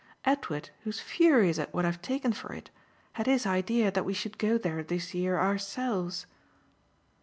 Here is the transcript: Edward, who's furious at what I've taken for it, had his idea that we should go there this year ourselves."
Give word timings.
Edward, 0.25 0.71
who's 0.79 0.99
furious 0.99 1.59
at 1.59 1.75
what 1.75 1.85
I've 1.85 2.01
taken 2.01 2.33
for 2.33 2.51
it, 2.53 2.71
had 3.13 3.27
his 3.27 3.45
idea 3.45 3.91
that 3.91 4.03
we 4.03 4.15
should 4.15 4.39
go 4.39 4.57
there 4.57 4.81
this 4.81 5.13
year 5.13 5.37
ourselves." 5.37 6.25